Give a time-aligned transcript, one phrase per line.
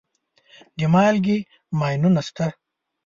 [0.77, 1.37] د مالګې
[1.79, 2.47] ماینونه شته.